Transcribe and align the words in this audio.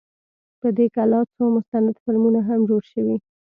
په 0.59 0.67
دې 0.77 0.85
کلا 0.95 1.19
څو 1.35 1.43
مستند 1.55 2.01
فلمونه 2.03 2.39
هم 2.47 2.59
جوړ 2.69 2.83
شوي. 2.93 3.15